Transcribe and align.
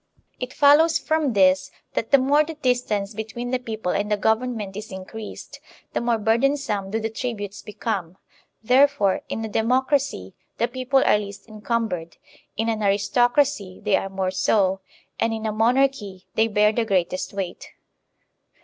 It 0.39 0.51
follows 0.51 0.97
from 0.97 1.33
this 1.33 1.69
that 1.93 2.09
the 2.09 2.17
more 2.17 2.43
the 2.43 2.55
distance 2.55 3.13
between 3.13 3.51
the 3.51 3.59
people 3.59 3.91
and 3.91 4.11
the 4.11 4.17
government 4.17 4.75
is 4.75 4.91
increased, 4.91 5.59
the 5.93 6.01
more 6.01 6.17
burdensome 6.17 6.89
do 6.89 6.99
the 6.99 7.07
tributes 7.11 7.61
become; 7.61 8.17
therefore, 8.63 9.21
in 9.29 9.45
a 9.45 9.47
democracy 9.47 10.33
the 10.57 10.67
people 10.67 11.03
are 11.03 11.19
least 11.19 11.47
encumbered, 11.47 12.17
in 12.57 12.67
an 12.67 12.81
aris 12.81 13.09
tocracy 13.11 13.83
they 13.83 13.95
are 13.95 14.09
more 14.09 14.31
so, 14.31 14.79
and 15.19 15.35
in 15.35 15.45
a 15.45 15.51
monarchy 15.51 16.25
they 16.33 16.47
bear 16.47 16.71
the 16.71 16.83
greatest 16.83 17.31
weight. 17.33 17.67